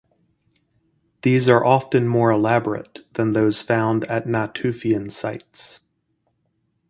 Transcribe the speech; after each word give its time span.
These 1.21 1.47
are 1.47 1.63
often 1.63 2.07
more 2.07 2.31
elaborate 2.31 3.01
than 3.13 3.33
those 3.33 3.61
found 3.61 4.03
at 4.05 4.25
Natufian 4.25 5.11
sites. 5.11 5.79